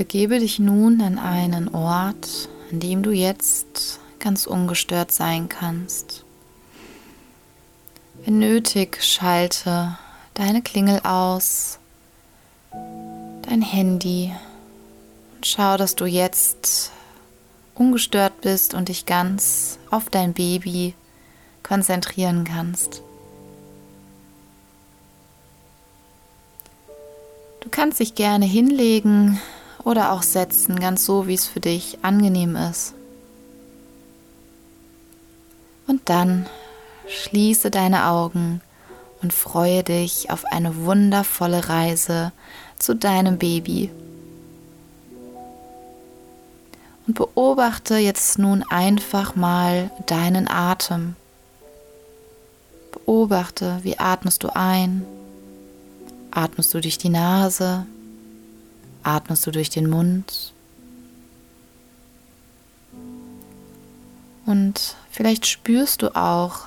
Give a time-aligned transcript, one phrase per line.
[0.00, 6.24] Begebe dich nun an einen Ort, an dem du jetzt ganz ungestört sein kannst.
[8.24, 9.98] Wenn nötig, schalte
[10.32, 11.78] deine Klingel aus,
[13.42, 14.32] dein Handy
[15.36, 16.92] und schau, dass du jetzt
[17.74, 20.94] ungestört bist und dich ganz auf dein Baby
[21.62, 23.02] konzentrieren kannst.
[27.60, 29.38] Du kannst dich gerne hinlegen
[29.84, 32.94] oder auch setzen, ganz so, wie es für dich angenehm ist.
[35.86, 36.46] Und dann
[37.08, 38.60] schließe deine Augen
[39.22, 42.32] und freue dich auf eine wundervolle Reise
[42.78, 43.90] zu deinem Baby.
[47.06, 51.16] Und beobachte jetzt nun einfach mal deinen Atem.
[52.92, 55.04] Beobachte, wie atmest du ein?
[56.30, 57.86] Atmest du durch die Nase?
[59.02, 60.52] Atmest du durch den Mund?
[64.46, 66.60] Und vielleicht spürst du auch,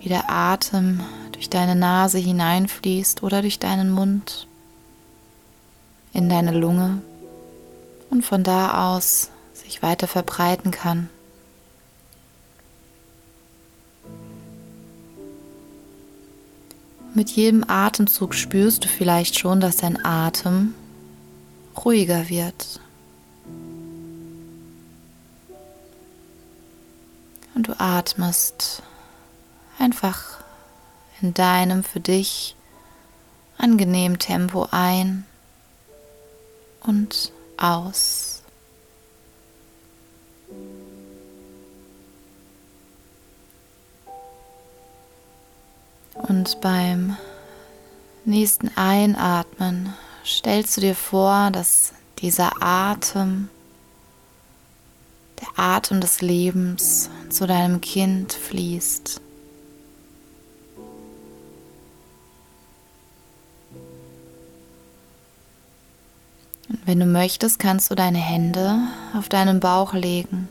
[0.00, 1.00] wie der Atem
[1.32, 4.46] durch deine Nase hineinfließt oder durch deinen Mund
[6.12, 7.00] in deine Lunge
[8.10, 11.08] und von da aus sich weiter verbreiten kann.
[17.14, 20.74] Mit jedem Atemzug spürst du vielleicht schon, dass dein Atem
[21.84, 22.80] ruhiger wird.
[27.54, 28.82] Und du atmest
[29.78, 30.38] einfach
[31.20, 32.54] in deinem für dich
[33.56, 35.26] angenehmen Tempo ein
[36.80, 38.42] und aus.
[46.14, 47.16] Und beim
[48.24, 49.94] nächsten Einatmen
[50.28, 53.48] stellst du dir vor, dass dieser Atem,
[55.40, 59.20] der Atem des Lebens zu deinem Kind fließt.
[66.68, 68.78] Und wenn du möchtest, kannst du deine Hände
[69.16, 70.48] auf deinen Bauch legen.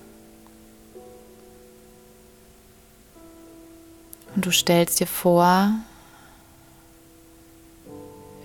[4.35, 5.71] Und du stellst dir vor,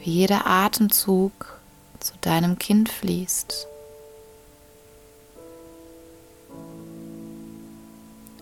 [0.02, 1.60] wie jeder Atemzug
[2.00, 3.68] zu deinem Kind fließt.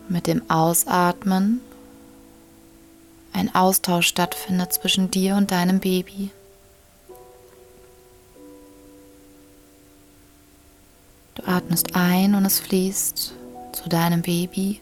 [0.09, 1.61] Mit dem Ausatmen
[3.31, 6.31] ein Austausch stattfindet zwischen dir und deinem Baby.
[11.35, 13.33] Du atmest ein und es fließt
[13.71, 14.81] zu deinem Baby.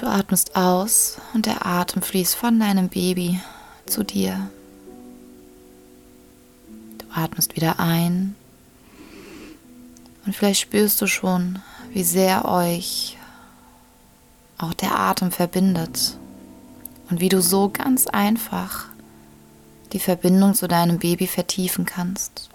[0.00, 3.40] Du atmest aus und der Atem fließt von deinem Baby
[3.86, 4.50] zu dir.
[6.98, 8.34] Du atmest wieder ein
[10.26, 11.60] und vielleicht spürst du schon,
[11.92, 13.16] wie sehr euch
[14.58, 16.18] auch der Atem verbindet
[17.10, 18.86] und wie du so ganz einfach
[19.92, 22.50] die Verbindung zu deinem Baby vertiefen kannst.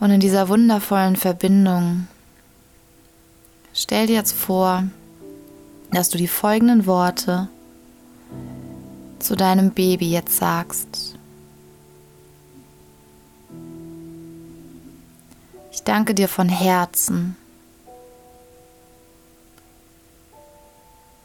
[0.00, 2.08] Und in dieser wundervollen Verbindung
[3.74, 4.84] stell dir jetzt vor,
[5.90, 7.48] dass du die folgenden Worte
[9.18, 11.16] zu deinem Baby jetzt sagst.
[15.72, 17.36] Ich danke dir von Herzen,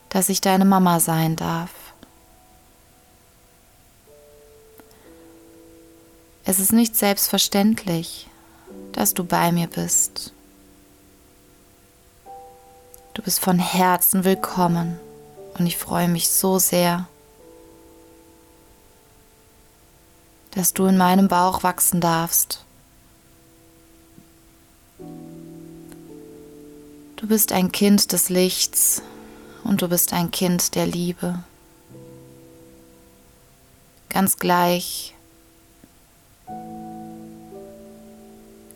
[0.10, 1.72] dass ich deine Mama sein darf.
[6.46, 8.28] Es ist nicht selbstverständlich,
[8.92, 10.34] dass du bei mir bist.
[13.20, 14.98] Du bist von Herzen willkommen
[15.58, 17.06] und ich freue mich so sehr,
[20.52, 22.64] dass du in meinem Bauch wachsen darfst.
[27.18, 29.02] Du bist ein Kind des Lichts
[29.66, 31.44] und du bist ein Kind der Liebe.
[34.08, 35.14] Ganz gleich,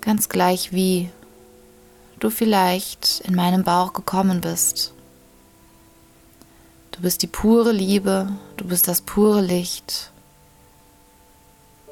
[0.02, 1.10] ganz gleich wie
[2.24, 4.94] du vielleicht in meinem Bauch gekommen bist.
[6.92, 10.12] Du bist die pure Liebe, du bist das pure Licht.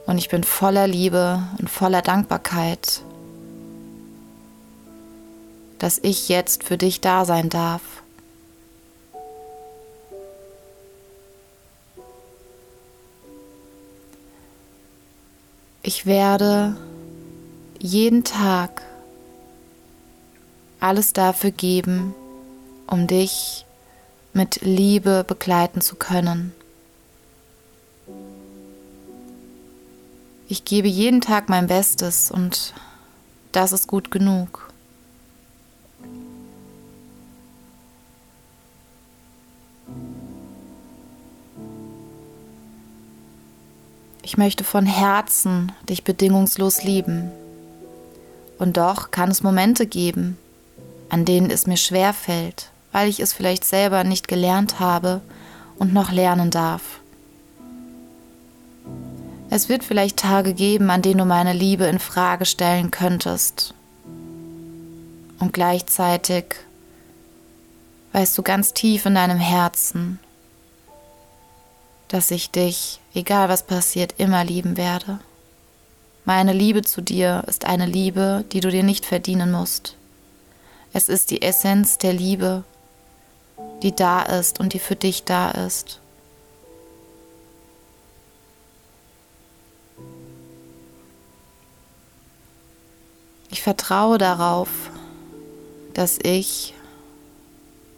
[0.06, 3.02] Und ich bin voller Liebe und voller Dankbarkeit,
[5.80, 7.82] dass ich jetzt für dich da sein darf.
[15.84, 16.78] Ich werde
[17.80, 18.84] jeden Tag
[20.82, 22.14] alles dafür geben,
[22.88, 23.66] um dich
[24.34, 26.54] mit Liebe begleiten zu können.
[30.48, 32.74] Ich gebe jeden Tag mein Bestes und
[33.54, 34.72] das ist gut genug.
[44.24, 47.32] Ich möchte von Herzen dich bedingungslos lieben.
[48.58, 50.38] Und doch kann es Momente geben,
[51.12, 55.20] an denen es mir schwer fällt, weil ich es vielleicht selber nicht gelernt habe
[55.78, 57.02] und noch lernen darf.
[59.50, 63.74] Es wird vielleicht Tage geben, an denen du meine Liebe in Frage stellen könntest.
[65.40, 66.56] Und gleichzeitig
[68.14, 70.18] weißt du ganz tief in deinem Herzen,
[72.08, 75.20] dass ich dich, egal was passiert, immer lieben werde.
[76.24, 79.98] Meine Liebe zu dir ist eine Liebe, die du dir nicht verdienen musst.
[80.94, 82.64] Es ist die Essenz der Liebe,
[83.82, 86.00] die da ist und die für dich da ist.
[93.50, 94.70] Ich vertraue darauf,
[95.94, 96.74] dass ich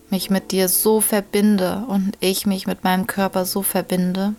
[0.09, 4.35] mich mit dir so verbinde und ich mich mit meinem Körper so verbinde,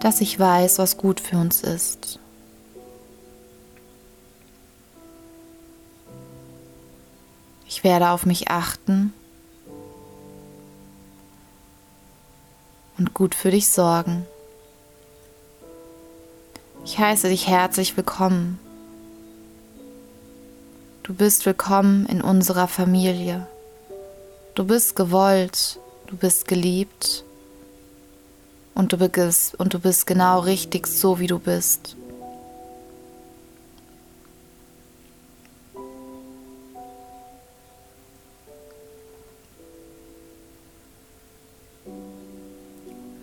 [0.00, 2.20] dass ich weiß, was gut für uns ist.
[7.78, 9.12] Ich werde auf mich achten
[12.98, 14.26] und gut für dich sorgen.
[16.84, 18.58] Ich heiße dich herzlich willkommen
[21.04, 23.46] Du bist willkommen in unserer Familie.
[24.56, 25.78] Du bist gewollt,
[26.08, 27.22] du bist geliebt
[28.74, 31.94] und du bist, und du bist genau richtig so, wie du bist.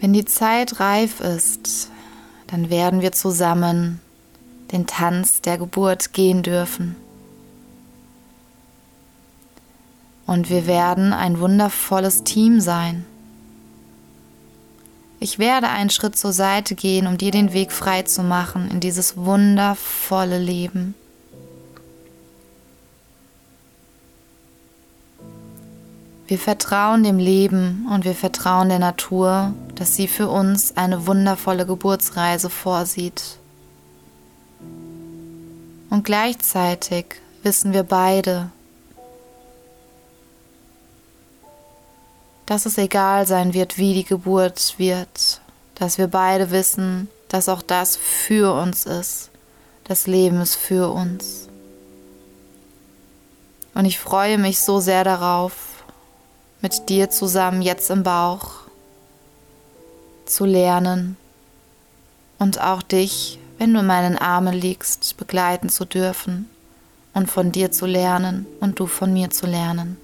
[0.06, 1.90] Wenn die Zeit reif ist,
[2.46, 4.00] dann werden wir zusammen
[4.72, 6.96] den Tanz der Geburt gehen dürfen.
[10.28, 13.04] Und wir werden ein wundervolles Team sein.
[15.20, 18.82] Ich werde einen Schritt zur Seite gehen, um dir den Weg frei zu machen in
[18.82, 20.94] dieses wundervolle Leben.
[26.28, 31.68] Wir vertrauen dem Leben und wir vertrauen der Natur, dass sie für uns eine wundervolle
[31.68, 33.38] Geburtsreise vorsieht.
[35.92, 37.06] Und gleichzeitig
[37.44, 38.50] wissen wir beide,
[42.48, 45.42] dass es egal sein wird, wie die Geburt wird,
[45.76, 49.30] dass wir beide wissen, dass auch das für uns ist.
[49.84, 51.48] Das Leben ist für uns.
[53.76, 55.75] Und ich freue mich so sehr darauf,
[56.66, 58.62] mit dir zusammen jetzt im Bauch
[60.26, 61.16] zu lernen
[62.40, 66.50] und auch dich, wenn du in meinen Armen liegst, begleiten zu dürfen
[67.14, 69.98] und von dir zu lernen und du von mir zu lernen.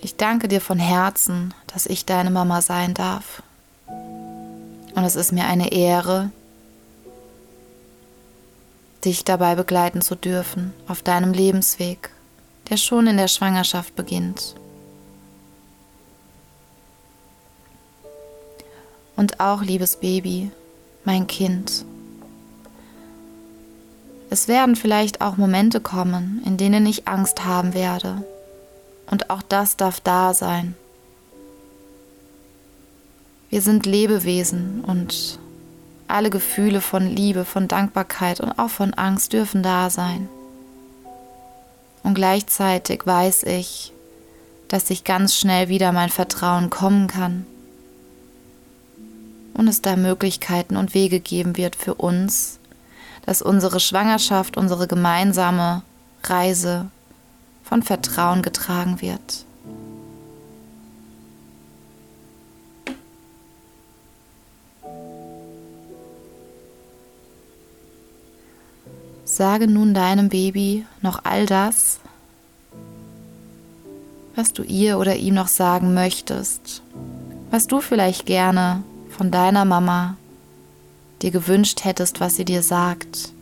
[0.00, 3.44] Ich danke dir von Herzen, dass ich deine Mama sein darf.
[3.86, 6.32] Und es ist mir eine Ehre,
[9.04, 12.10] dich dabei begleiten zu dürfen auf deinem Lebensweg,
[12.68, 14.54] der schon in der Schwangerschaft beginnt.
[19.16, 20.50] Und auch, liebes Baby,
[21.04, 21.84] mein Kind,
[24.32, 28.24] es werden vielleicht auch Momente kommen, in denen ich Angst haben werde,
[29.10, 30.76] und auch das darf da sein.
[33.50, 35.39] Wir sind Lebewesen und
[36.10, 40.28] alle Gefühle von Liebe, von Dankbarkeit und auch von Angst dürfen da sein.
[42.02, 43.92] Und gleichzeitig weiß ich,
[44.68, 47.46] dass sich ganz schnell wieder mein Vertrauen kommen kann
[49.54, 52.58] und es da Möglichkeiten und Wege geben wird für uns,
[53.26, 55.82] dass unsere Schwangerschaft, unsere gemeinsame
[56.24, 56.90] Reise
[57.62, 59.44] von Vertrauen getragen wird.
[69.40, 72.00] Sage nun deinem Baby noch all das,
[74.36, 76.82] was du ihr oder ihm noch sagen möchtest,
[77.50, 80.18] was du vielleicht gerne von deiner Mama
[81.22, 83.32] dir gewünscht hättest, was sie dir sagt.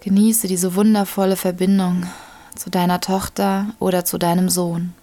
[0.00, 2.06] Genieße diese wundervolle Verbindung
[2.56, 4.94] zu deiner Tochter oder zu deinem Sohn.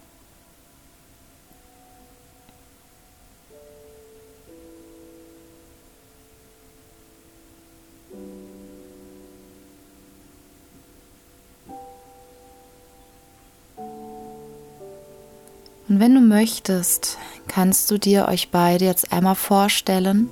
[15.91, 17.17] Und wenn du möchtest,
[17.49, 20.29] kannst du dir euch beide jetzt einmal vorstellen,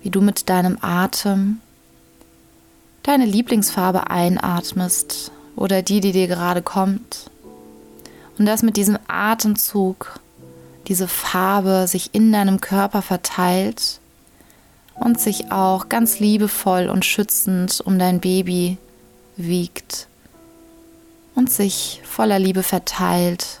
[0.00, 1.60] wie du mit deinem Atem
[3.02, 7.30] deine Lieblingsfarbe einatmest oder die, die dir gerade kommt.
[8.38, 10.18] Und dass mit diesem Atemzug
[10.86, 14.00] diese Farbe sich in deinem Körper verteilt
[14.94, 18.78] und sich auch ganz liebevoll und schützend um dein Baby
[19.36, 20.08] wiegt
[21.34, 23.60] und sich voller Liebe verteilt.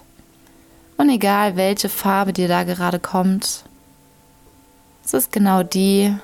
[0.96, 3.64] Und egal welche Farbe dir da gerade kommt,
[5.04, 6.14] es ist genau die,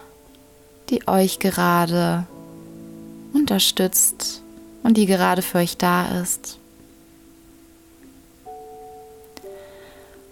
[0.89, 2.27] die euch gerade
[3.33, 4.43] unterstützt
[4.83, 6.59] und die gerade für euch da ist.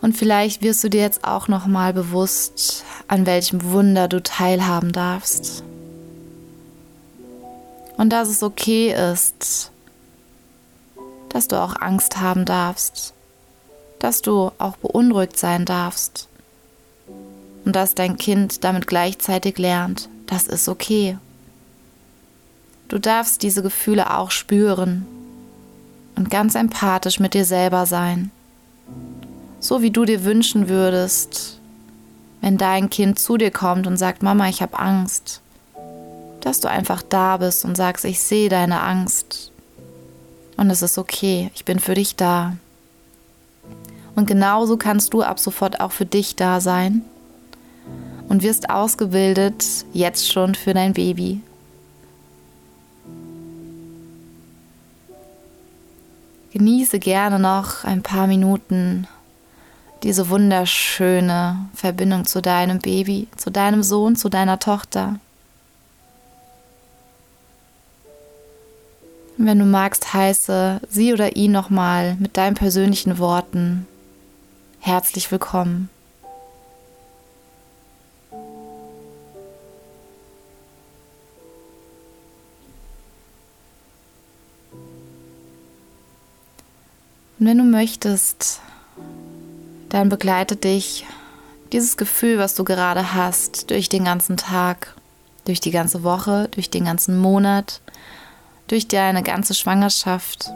[0.01, 4.93] Und vielleicht wirst du dir jetzt auch noch mal bewusst, an welchem Wunder du teilhaben
[4.93, 5.63] darfst.
[7.97, 9.71] Und dass es okay ist,
[11.29, 13.13] dass du auch Angst haben darfst,
[14.01, 16.29] dass du auch beunruhigt sein darfst
[17.65, 21.17] und dass dein Kind damit gleichzeitig lernt, das ist okay.
[22.89, 25.07] Du darfst diese Gefühle auch spüren
[26.17, 28.33] und ganz empathisch mit dir selber sein
[29.61, 31.59] so wie du dir wünschen würdest,
[32.41, 35.43] wenn dein Kind zu dir kommt und sagt, Mama, ich habe Angst,
[36.41, 39.53] dass du einfach da bist und sagst, ich sehe deine Angst
[40.57, 42.57] und es ist okay, ich bin für dich da.
[44.21, 47.01] Und genauso kannst du ab sofort auch für dich da sein
[48.29, 51.41] und wirst ausgebildet jetzt schon für dein Baby.
[56.53, 59.07] Genieße gerne noch ein paar Minuten
[60.03, 65.19] diese wunderschöne Verbindung zu deinem Baby, zu deinem Sohn, zu deiner Tochter.
[69.39, 73.87] Wenn du magst, heiße sie oder ihn nochmal mit deinen persönlichen Worten
[74.81, 75.89] herzlich willkommen.
[87.39, 88.61] Und wenn du möchtest,
[89.89, 91.07] dann begleitet dich
[91.73, 94.95] dieses Gefühl, was du gerade hast, durch den ganzen Tag,
[95.45, 97.81] durch die ganze Woche, durch den ganzen Monat,
[98.67, 100.51] durch deine ganze Schwangerschaft.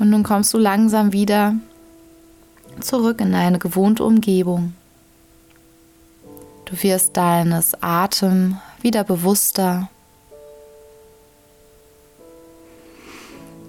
[0.00, 1.54] Und nun kommst du langsam wieder
[2.80, 4.72] zurück in deine gewohnte Umgebung.
[6.64, 9.90] Du wirst deines Atem wieder bewusster.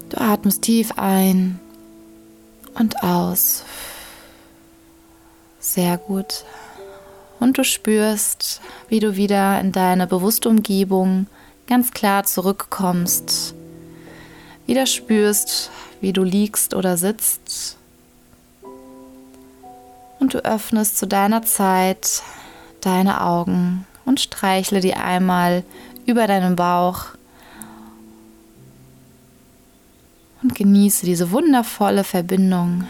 [0.09, 1.59] Du atmest tief ein
[2.75, 3.65] und aus.
[5.59, 6.45] Sehr gut.
[7.41, 11.27] Und du spürst, wie du wieder in deine bewusste Umgebung
[11.67, 13.53] ganz klar zurückkommst.
[14.65, 17.77] Wieder spürst, wie du liegst oder sitzt.
[20.19, 22.21] Und du öffnest zu deiner Zeit
[22.81, 25.63] deine Augen und streichle die einmal
[26.05, 27.05] über deinen Bauch
[30.41, 32.85] und genieße diese wundervolle Verbindung